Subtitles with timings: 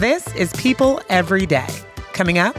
[0.00, 1.66] This is People Every Day.
[2.12, 2.54] Coming up,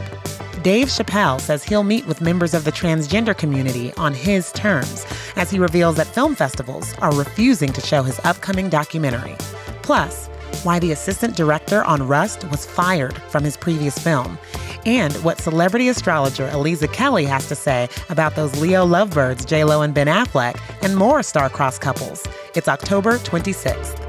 [0.64, 5.06] Dave Chappelle says he'll meet with members of the transgender community on his terms
[5.36, 9.36] as he reveals that film festivals are refusing to show his upcoming documentary.
[9.82, 10.26] Plus,
[10.64, 14.36] why the assistant director on Rust was fired from his previous film,
[14.84, 19.94] and what celebrity astrologer Aliza Kelly has to say about those Leo lovebirds J-Lo and
[19.94, 22.26] Ben Affleck, and more star-crossed couples.
[22.56, 24.07] It's October 26th.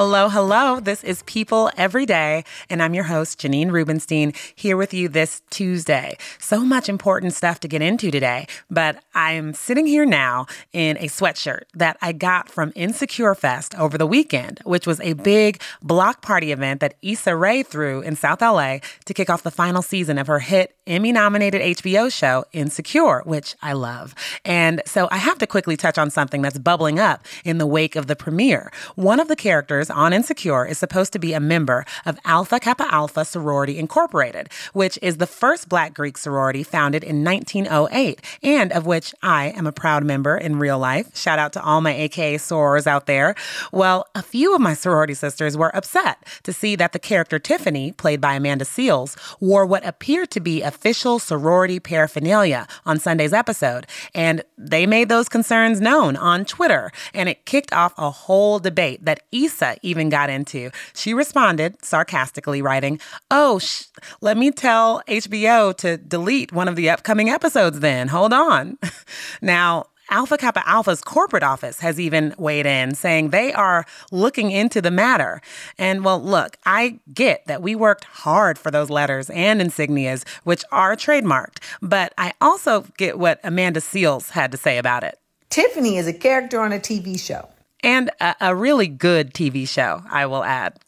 [0.00, 0.78] Hello, hello.
[0.78, 5.42] This is People Every Day, and I'm your host, Janine Rubenstein, here with you this
[5.50, 6.16] Tuesday.
[6.38, 11.08] So much important stuff to get into today, but I'm sitting here now in a
[11.08, 16.22] sweatshirt that I got from Insecure Fest over the weekend, which was a big block
[16.22, 20.16] party event that Issa Rae threw in South LA to kick off the final season
[20.16, 24.14] of her hit Emmy nominated HBO show, Insecure, which I love.
[24.44, 27.94] And so I have to quickly touch on something that's bubbling up in the wake
[27.94, 28.72] of the premiere.
[28.94, 32.86] One of the characters on Insecure is supposed to be a member of Alpha Kappa
[32.90, 38.86] Alpha Sorority Incorporated, which is the first Black Greek sorority founded in 1908, and of
[38.86, 41.14] which I am a proud member in real life.
[41.14, 43.34] Shout out to all my AKA sorors out there.
[43.72, 47.92] Well, a few of my sorority sisters were upset to see that the character Tiffany,
[47.92, 53.84] played by Amanda Seales, wore what appeared to be official sorority paraphernalia on Sunday's episode,
[54.14, 59.04] and they made those concerns known on Twitter, and it kicked off a whole debate
[59.04, 60.70] that Issa even got into.
[60.94, 63.86] She responded sarcastically, writing, Oh, sh-
[64.20, 68.08] let me tell HBO to delete one of the upcoming episodes then.
[68.08, 68.78] Hold on.
[69.42, 74.80] now, Alpha Kappa Alpha's corporate office has even weighed in, saying they are looking into
[74.80, 75.40] the matter.
[75.76, 80.64] And well, look, I get that we worked hard for those letters and insignias, which
[80.72, 85.18] are trademarked, but I also get what Amanda Seales had to say about it.
[85.50, 87.48] Tiffany is a character on a TV show
[87.82, 90.78] and a, a, really good TV show, I will add.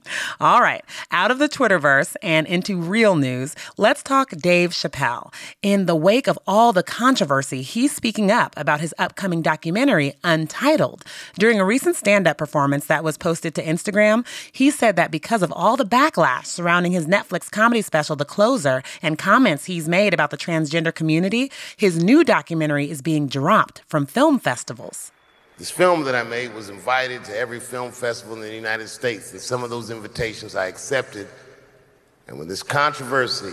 [0.41, 5.33] All right, out of the Twitterverse and into real news, let's talk Dave Chappelle.
[5.62, 11.05] In the wake of all the controversy, he's speaking up about his upcoming documentary, Untitled.
[11.39, 15.43] During a recent stand up performance that was posted to Instagram, he said that because
[15.43, 20.12] of all the backlash surrounding his Netflix comedy special, The Closer, and comments he's made
[20.12, 25.12] about the transgender community, his new documentary is being dropped from film festivals.
[25.60, 29.32] This film that I made was invited to every film festival in the United States,
[29.32, 31.28] and some of those invitations I accepted.
[32.26, 33.53] And when this controversy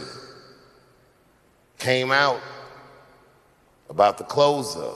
[1.78, 2.40] came out
[3.90, 4.90] about the closer,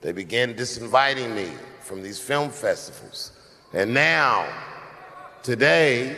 [0.00, 1.52] they began disinviting me
[1.82, 3.32] from these film festivals.
[3.74, 4.48] And now,
[5.42, 6.16] today,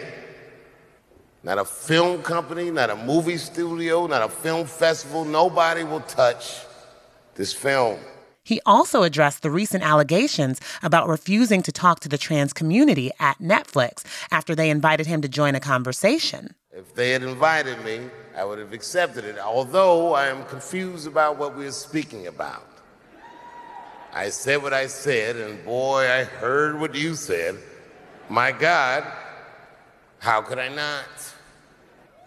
[1.43, 6.61] not a film company, not a movie studio, not a film festival, nobody will touch
[7.35, 7.99] this film.
[8.43, 13.39] He also addressed the recent allegations about refusing to talk to the trans community at
[13.39, 16.55] Netflix after they invited him to join a conversation.
[16.73, 21.37] If they had invited me, I would have accepted it, although I am confused about
[21.37, 22.67] what we are speaking about.
[24.13, 27.57] I said what I said, and boy, I heard what you said.
[28.29, 29.05] My God,
[30.19, 31.05] how could I not?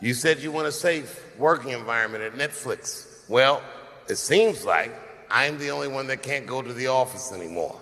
[0.01, 3.07] You said you want a safe working environment at Netflix.
[3.30, 3.62] Well,
[4.09, 4.91] it seems like
[5.34, 7.80] I'm the only one that can't go to the office anymore.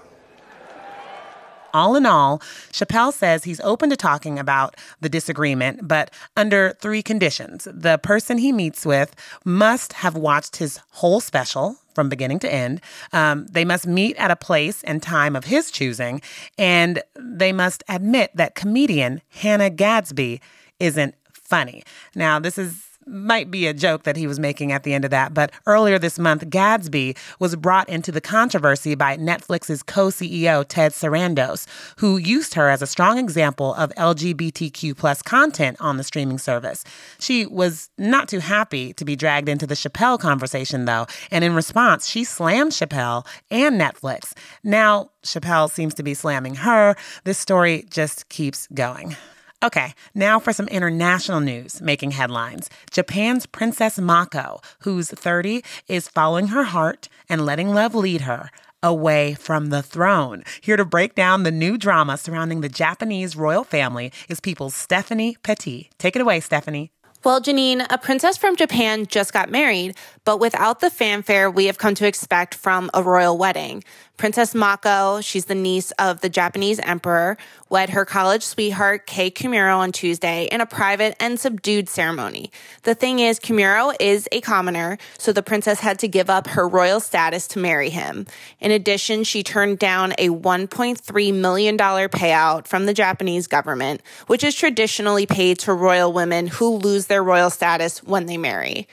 [1.73, 2.39] All in all,
[2.71, 7.67] Chappelle says he's open to talking about the disagreement, but under three conditions.
[7.71, 12.81] The person he meets with must have watched his whole special from beginning to end.
[13.11, 16.21] Um, they must meet at a place and time of his choosing,
[16.57, 20.41] and they must admit that comedian Hannah Gadsby
[20.79, 21.83] isn't funny.
[22.15, 25.11] Now, this is might be a joke that he was making at the end of
[25.11, 25.33] that.
[25.33, 30.91] But earlier this month, Gadsby was brought into the controversy by Netflix's co CEO, Ted
[30.91, 31.65] Sarandos,
[31.97, 36.83] who used her as a strong example of LGBTQ plus content on the streaming service.
[37.19, 41.07] She was not too happy to be dragged into the Chappelle conversation, though.
[41.29, 44.33] And in response, she slammed Chappelle and Netflix.
[44.63, 46.95] Now, Chappelle seems to be slamming her.
[47.23, 49.15] This story just keeps going.
[49.63, 52.67] Okay, now for some international news making headlines.
[52.89, 58.49] Japan's Princess Mako, who's 30, is following her heart and letting love lead her.
[58.83, 60.43] away from the throne.
[60.59, 65.37] Here to break down the new drama surrounding the Japanese royal family is People's Stephanie
[65.43, 65.91] Petit.
[65.99, 66.91] Take it away, Stephanie.
[67.23, 71.77] Well, Janine, a princess from Japan just got married, but without the fanfare we have
[71.77, 73.83] come to expect from a royal wedding.
[74.21, 77.37] Princess Mako, she's the niece of the Japanese emperor,
[77.69, 82.51] wed her college sweetheart Kei Komuro on Tuesday in a private and subdued ceremony.
[82.83, 86.67] The thing is, Komuro is a commoner, so the princess had to give up her
[86.67, 88.27] royal status to marry him.
[88.59, 94.53] In addition, she turned down a $1.3 million payout from the Japanese government, which is
[94.53, 98.87] traditionally paid to royal women who lose their royal status when they marry.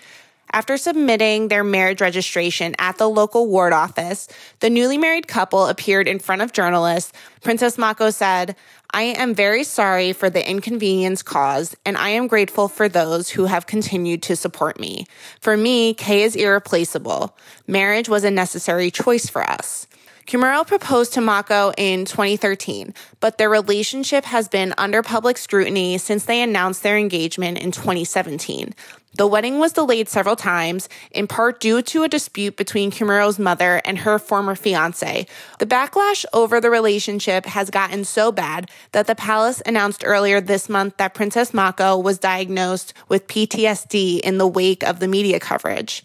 [0.53, 4.29] After submitting their marriage registration at the local ward office,
[4.61, 7.13] the newly married couple appeared in front of journalists.
[7.43, 8.57] Princess Mako said,
[8.93, 13.45] I am very sorry for the inconvenience caused, and I am grateful for those who
[13.45, 15.07] have continued to support me.
[15.41, 17.37] For me, Kei is irreplaceable.
[17.67, 19.87] Marriage was a necessary choice for us.
[20.29, 26.27] Komuro proposed to Mako in 2013, but their relationship has been under public scrutiny since
[26.27, 28.75] they announced their engagement in 2017.
[29.19, 33.83] The wedding was delayed several times, in part due to a dispute between Komuro's mother
[33.85, 35.27] and her former fiance.
[35.59, 40.69] The backlash over the relationship has gotten so bad that the palace announced earlier this
[40.69, 46.05] month that Princess Mako was diagnosed with PTSD in the wake of the media coverage.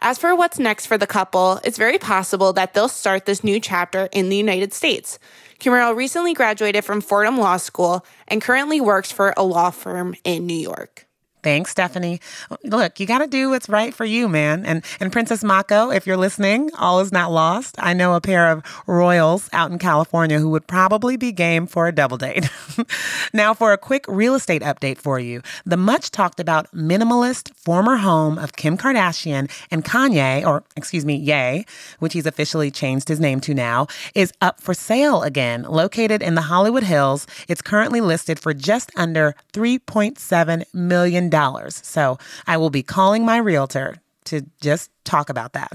[0.00, 3.60] As for what's next for the couple, it's very possible that they'll start this new
[3.60, 5.20] chapter in the United States.
[5.60, 10.46] Kumuro recently graduated from Fordham Law School and currently works for a law firm in
[10.46, 11.06] New York.
[11.42, 12.20] Thanks, Stephanie.
[12.64, 14.66] Look, you got to do what's right for you, man.
[14.66, 17.76] And and Princess Mako, if you're listening, all is not lost.
[17.78, 21.86] I know a pair of royals out in California who would probably be game for
[21.86, 22.50] a double date.
[23.32, 27.96] now, for a quick real estate update for you, the much talked about minimalist former
[27.96, 31.64] home of Kim Kardashian and Kanye, or excuse me, Ye,
[32.00, 35.62] which he's officially changed his name to now, is up for sale again.
[35.62, 41.29] Located in the Hollywood Hills, it's currently listed for just under 3.7 million
[41.84, 45.70] so I will be calling my realtor to just talk about that.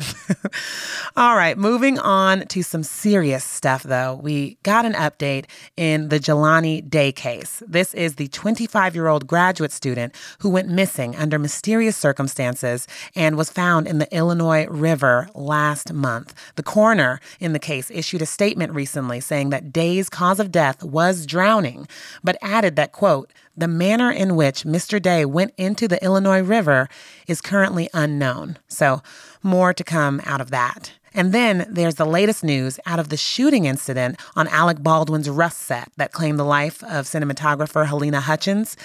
[1.18, 4.20] All right, moving on to some serious stuff though.
[4.22, 5.46] We got an update
[5.78, 7.64] in the Jelani Day case.
[7.68, 13.38] This is the 25 year old graduate student who went missing under mysterious circumstances and
[13.38, 16.34] was found in the Illinois River last month.
[16.56, 20.84] The coroner in the case issued a statement recently saying that Day's cause of death
[20.84, 21.88] was drowning,
[22.24, 25.02] but added that, quote, the manner in which Mr.
[25.02, 26.90] Day went into the Illinois River
[27.28, 28.58] is currently unknown.
[28.68, 29.02] So,
[29.44, 30.92] more to come out of that.
[31.16, 35.62] And then there's the latest news out of the shooting incident on Alec Baldwin's Rust
[35.62, 38.76] set that claimed the life of cinematographer Halyna Hutchins.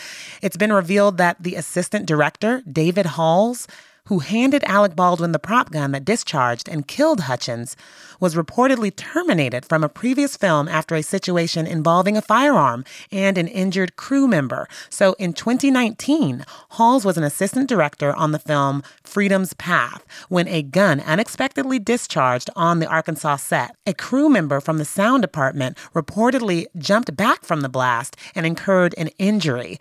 [0.41, 3.67] It's been revealed that the assistant director, David Halls,
[4.11, 7.77] who handed Alec Baldwin the prop gun that discharged and killed Hutchins,
[8.19, 13.47] was reportedly terminated from a previous film after a situation involving a firearm and an
[13.47, 14.67] injured crew member.
[14.89, 20.63] So in 2019, Halls was an assistant director on the film Freedom's Path when a
[20.63, 23.77] gun unexpectedly discharged on the Arkansas set.
[23.87, 28.93] A crew member from the sound department reportedly jumped back from the blast and incurred
[28.99, 29.79] an injury.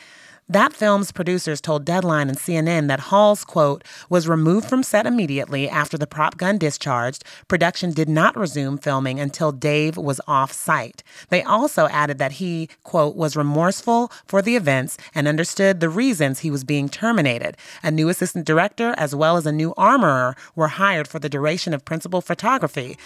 [0.52, 5.70] That film's producers told Deadline and CNN that Halls quote was removed from set immediately
[5.70, 7.24] after the prop gun discharged.
[7.48, 11.04] Production did not resume filming until Dave was off site.
[11.30, 16.40] They also added that he, quote, was remorseful for the events and understood the reasons
[16.40, 17.56] he was being terminated.
[17.84, 21.76] A new assistant director, as well as a new armorer, were hired for the duration
[21.76, 22.98] of principal photography.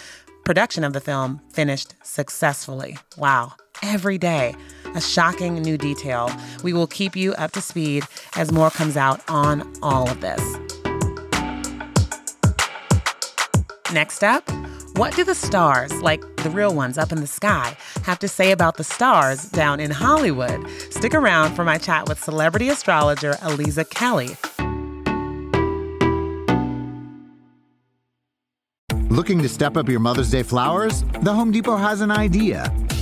[0.46, 2.96] Production of the film finished successfully.
[3.18, 3.52] Wow
[3.82, 4.54] every day.
[4.94, 6.30] A shocking new detail.
[6.62, 8.04] We will keep you up to speed
[8.36, 10.40] as more comes out on all of this.
[13.92, 14.48] Next up,
[14.96, 18.52] what do the stars, like the real ones up in the sky, have to say
[18.52, 20.68] about the stars down in Hollywood?
[20.90, 24.36] Stick around for my chat with celebrity astrologer Aliza Kelly.
[29.10, 31.04] Looking to step up your Mother's Day flowers?
[31.22, 32.72] The Home Depot has an idea.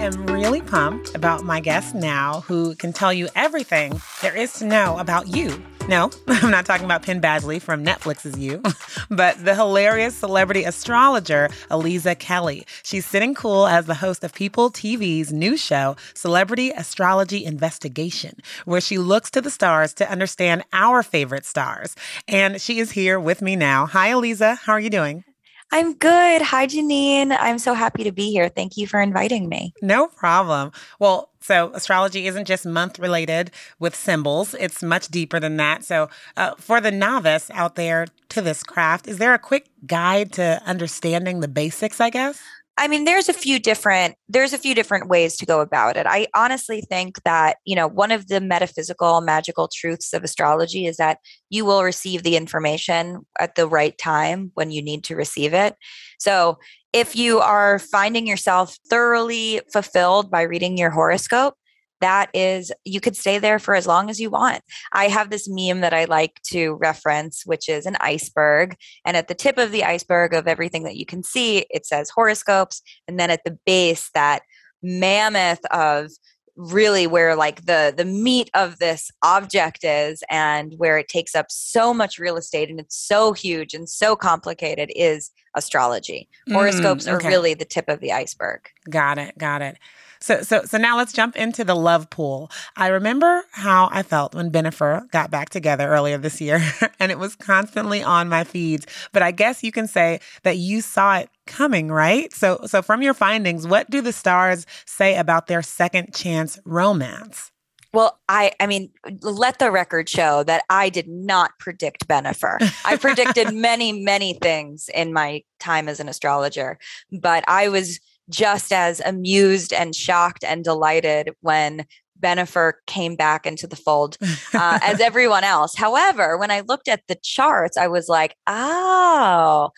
[0.00, 4.64] Am really pumped about my guest now who can tell you everything there is to
[4.64, 5.62] know about you.
[5.88, 8.62] No, I'm not talking about Penn Badgley from Netflix's You,
[9.10, 12.66] but the hilarious celebrity astrologer, Aliza Kelly.
[12.82, 18.80] She's sitting cool as the host of People TV's new show, Celebrity Astrology Investigation, where
[18.80, 21.94] she looks to the stars to understand our favorite stars.
[22.26, 23.84] And she is here with me now.
[23.86, 24.56] Hi, Aliza.
[24.58, 25.24] How are you doing?
[25.72, 26.42] I'm good.
[26.42, 27.36] Hi, Janine.
[27.38, 28.48] I'm so happy to be here.
[28.48, 29.72] Thank you for inviting me.
[29.80, 30.72] No problem.
[30.98, 35.84] Well, so astrology isn't just month related with symbols, it's much deeper than that.
[35.84, 40.32] So, uh, for the novice out there to this craft, is there a quick guide
[40.34, 42.40] to understanding the basics, I guess?
[42.80, 46.06] I mean, there's a few different there's a few different ways to go about it.
[46.06, 50.96] I honestly think that, you know, one of the metaphysical magical truths of astrology is
[50.96, 51.18] that
[51.50, 55.76] you will receive the information at the right time when you need to receive it.
[56.18, 56.58] So,
[56.94, 61.54] if you are finding yourself thoroughly fulfilled by reading your horoscope,
[62.00, 64.62] that is you could stay there for as long as you want.
[64.92, 69.28] I have this meme that i like to reference which is an iceberg and at
[69.28, 73.18] the tip of the iceberg of everything that you can see it says horoscopes and
[73.18, 74.42] then at the base that
[74.82, 76.10] mammoth of
[76.56, 81.46] really where like the the meat of this object is and where it takes up
[81.48, 86.28] so much real estate and it's so huge and so complicated is astrology.
[86.52, 87.26] Horoscopes mm, okay.
[87.26, 88.60] are really the tip of the iceberg.
[88.90, 89.78] Got it got it
[90.20, 92.50] so, so, so now let's jump into the love pool.
[92.76, 96.62] I remember how I felt when Bennifer got back together earlier this year,
[97.00, 98.86] and it was constantly on my feeds.
[99.12, 102.32] But I guess you can say that you saw it coming, right?
[102.32, 107.50] So, so from your findings, what do the stars say about their second chance romance?
[107.92, 112.58] Well, I I mean, let the record show that I did not predict Bennifer.
[112.84, 116.78] I predicted many, many things in my time as an astrologer,
[117.10, 117.98] but I was
[118.30, 121.84] just as amused and shocked and delighted when
[122.18, 124.16] Bennifer came back into the fold
[124.54, 125.74] uh, as everyone else.
[125.74, 129.70] However, when I looked at the charts, I was like, oh,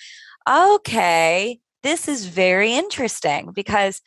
[0.49, 4.01] okay, this is very interesting because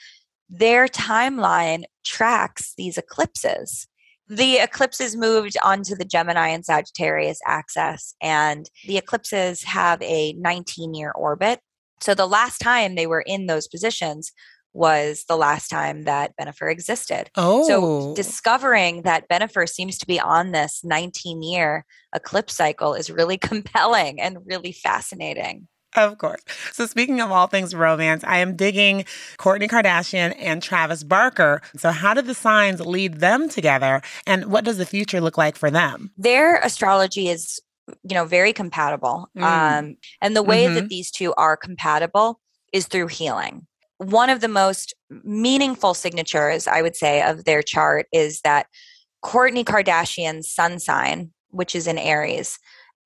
[0.49, 3.87] their timeline tracks these eclipses.
[4.27, 10.93] The eclipses moved onto the Gemini and Sagittarius axis, and the eclipses have a 19
[10.93, 11.59] year orbit.
[11.99, 14.31] So the last time they were in those positions
[14.73, 17.29] was the last time that Bennifer existed.
[17.35, 17.67] Oh.
[17.67, 23.37] So discovering that Bennifer seems to be on this 19 year eclipse cycle is really
[23.39, 25.67] compelling and really fascinating.
[25.95, 26.41] Of course.
[26.73, 29.05] So, speaking of all things romance, I am digging
[29.37, 31.61] Kourtney Kardashian and Travis Barker.
[31.77, 34.01] So, how did the signs lead them together?
[34.27, 36.11] And what does the future look like for them?
[36.17, 37.61] Their astrology is
[38.03, 39.43] you know very compatible mm.
[39.43, 40.75] um, and the way mm-hmm.
[40.75, 42.39] that these two are compatible
[42.73, 43.65] is through healing
[43.97, 48.67] one of the most meaningful signatures i would say of their chart is that
[49.23, 52.57] kourtney kardashian's sun sign which is in aries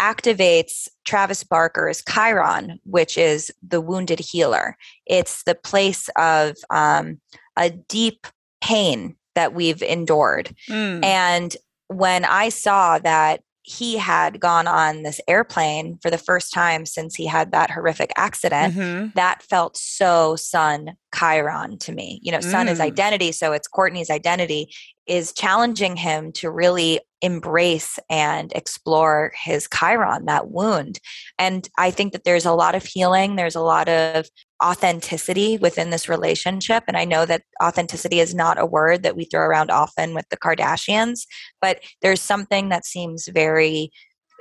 [0.01, 7.19] activates travis barker's chiron which is the wounded healer it's the place of um,
[7.57, 8.27] a deep
[8.61, 11.03] pain that we've endured mm.
[11.03, 11.57] and
[11.87, 17.13] when i saw that he had gone on this airplane for the first time since
[17.13, 18.73] he had that horrific accident.
[18.73, 19.07] Mm-hmm.
[19.13, 22.19] That felt so Sun Chiron to me.
[22.23, 22.71] You know, Sun mm.
[22.71, 23.31] is identity.
[23.31, 24.73] So it's Kourtney's identity
[25.09, 30.99] is challenging him to really embrace and explore his Chiron, that wound.
[31.37, 34.27] And I think that there's a lot of healing, there's a lot of
[34.63, 36.83] authenticity within this relationship.
[36.87, 40.29] And I know that authenticity is not a word that we throw around often with
[40.29, 41.21] the Kardashians,
[41.59, 43.91] but there's something that seems very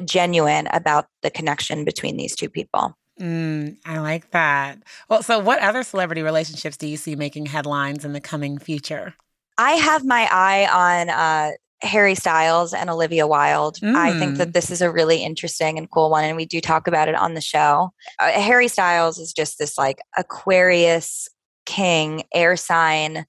[0.05, 2.95] genuine about the connection between these two people.
[3.21, 4.79] Mm, I like that.
[5.09, 9.15] Well, so what other celebrity relationships do you see making headlines in the coming future?
[9.59, 13.77] I have my eye on uh, Harry Styles and Olivia Wilde.
[13.81, 13.95] Mm.
[13.95, 14.53] I think that mm.
[14.53, 17.35] this is a really interesting and cool one, and we do talk about it on
[17.35, 17.91] the show.
[18.19, 21.29] Uh, Harry Styles is just this like Aquarius
[21.67, 23.27] king, air sign.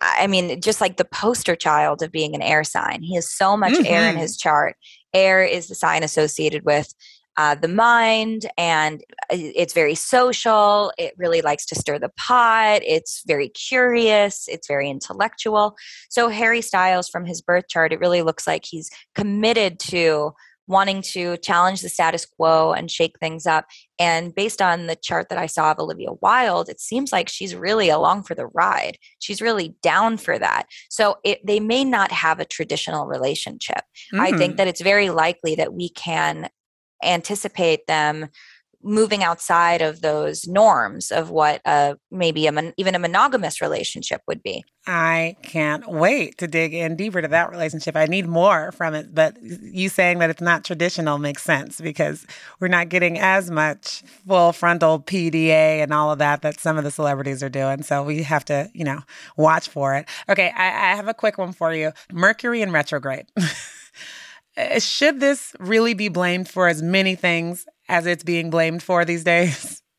[0.00, 3.02] I mean, just like the poster child of being an air sign.
[3.02, 3.86] He has so much mm-hmm.
[3.86, 4.20] air in mm-hmm.
[4.20, 4.76] his chart.
[5.12, 6.92] Air is the sign associated with
[7.36, 10.92] uh, the mind and it's very social.
[10.98, 12.80] It really likes to stir the pot.
[12.84, 14.46] It's very curious.
[14.48, 15.76] It's very intellectual.
[16.08, 20.32] So, Harry Styles, from his birth chart, it really looks like he's committed to
[20.66, 23.66] wanting to challenge the status quo and shake things up.
[23.98, 27.54] And based on the chart that I saw of Olivia Wilde, it seems like she's
[27.54, 28.96] really along for the ride.
[29.18, 30.66] She's really down for that.
[30.88, 33.82] So it, they may not have a traditional relationship.
[34.14, 34.20] Mm.
[34.20, 34.56] I think mm.
[34.56, 36.48] that it's very likely that we can
[37.02, 38.28] anticipate them
[38.84, 44.20] moving outside of those norms of what uh, maybe a mon- even a monogamous relationship
[44.28, 44.62] would be.
[44.86, 47.96] I can't wait to dig in deeper to that relationship.
[47.96, 52.26] I need more from it, but you saying that it's not traditional makes sense because
[52.60, 56.84] we're not getting as much full frontal PDA and all of that that some of
[56.84, 57.82] the celebrities are doing.
[57.82, 59.00] So we have to, you know,
[59.38, 60.06] watch for it.
[60.28, 63.26] Okay, I, I have a quick one for you Mercury in retrograde.
[64.56, 69.04] Uh, should this really be blamed for as many things as it's being blamed for
[69.04, 69.80] these days?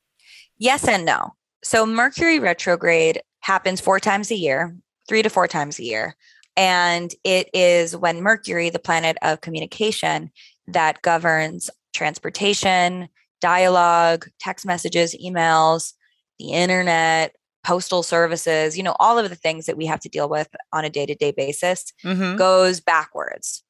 [0.58, 1.34] Yes and no.
[1.66, 4.74] So, Mercury retrograde happens four times a year,
[5.06, 6.16] three to four times a year.
[6.56, 10.32] And it is when Mercury, the planet of communication,
[10.68, 13.10] that governs transportation,
[13.42, 15.92] dialogue, text messages, emails,
[16.40, 20.30] the internet, postal services, you know, all of the things that we have to deal
[20.30, 22.38] with on a day to day basis mm-hmm.
[22.38, 23.65] goes backwards.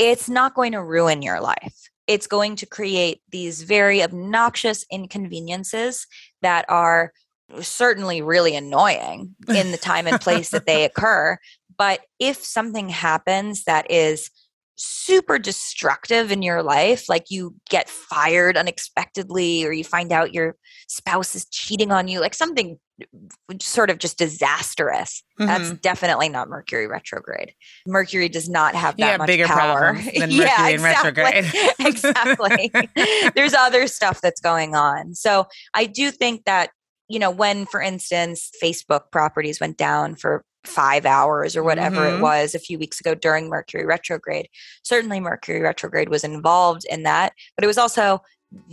[0.00, 6.08] It's not going to ruin your life it's going to create these very obnoxious inconveniences
[6.42, 7.12] that are
[7.60, 11.38] certainly really annoying in the time and place that they occur.
[11.78, 14.32] But if something happens that is
[14.82, 20.56] super destructive in your life, like you get fired unexpectedly, or you find out your
[20.88, 22.78] spouse is cheating on you, like something
[23.60, 25.22] sort of just disastrous.
[25.38, 25.46] Mm-hmm.
[25.46, 27.52] That's definitely not Mercury retrograde.
[27.86, 29.94] Mercury does not have that much bigger power.
[30.16, 31.52] than Mercury yeah, in retrograde.
[31.78, 32.72] exactly.
[33.34, 35.14] There's other stuff that's going on.
[35.14, 36.70] So I do think that
[37.08, 42.18] you know when, for instance, Facebook properties went down for five hours or whatever mm-hmm.
[42.18, 44.48] it was a few weeks ago during Mercury retrograde.
[44.82, 48.20] Certainly, Mercury retrograde was involved in that, but it was also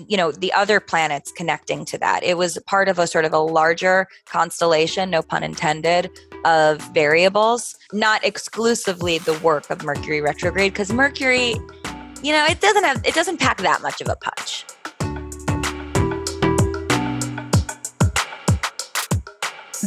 [0.08, 3.34] you know the other planets connecting to that it was part of a sort of
[3.34, 6.10] a larger constellation no pun intended
[6.46, 11.54] of variables not exclusively the work of mercury retrograde because mercury
[12.24, 14.66] you know it doesn't have it doesn't pack that much of a punch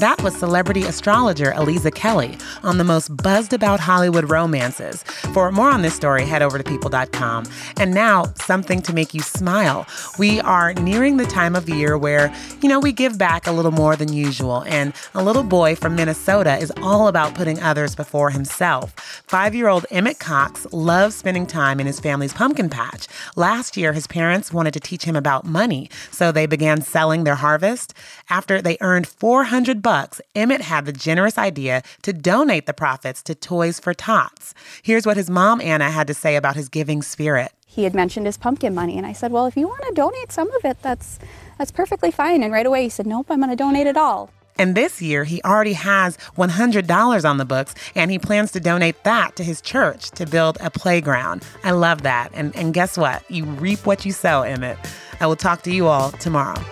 [0.00, 5.02] That was celebrity astrologer Aliza Kelly on the most buzzed about Hollywood romances.
[5.34, 7.44] For more on this story, head over to people.com.
[7.76, 9.86] And now, something to make you smile.
[10.18, 13.72] We are nearing the time of year where, you know, we give back a little
[13.72, 14.64] more than usual.
[14.66, 18.94] And a little boy from Minnesota is all about putting others before himself.
[19.26, 23.06] Five year old Emmett Cox loves spending time in his family's pumpkin patch.
[23.36, 27.34] Last year, his parents wanted to teach him about money, so they began selling their
[27.34, 27.92] harvest.
[28.30, 33.34] After they earned 400 bucks, Emmett had the generous idea to donate the profits to
[33.34, 34.54] Toys for Tots.
[34.84, 37.50] Here's what his mom, Anna, had to say about his giving spirit.
[37.66, 40.30] He had mentioned his pumpkin money, and I said, Well, if you want to donate
[40.30, 41.18] some of it, that's,
[41.58, 42.44] that's perfectly fine.
[42.44, 44.30] And right away he said, Nope, I'm going to donate it all.
[44.58, 49.02] And this year, he already has $100 on the books, and he plans to donate
[49.02, 51.44] that to his church to build a playground.
[51.64, 52.30] I love that.
[52.32, 53.28] And, and guess what?
[53.28, 54.78] You reap what you sow, Emmett.
[55.18, 56.62] I will talk to you all tomorrow.